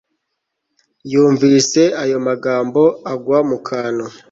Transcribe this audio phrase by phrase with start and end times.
[1.11, 4.05] yumvise ayo magambo agwa mukantu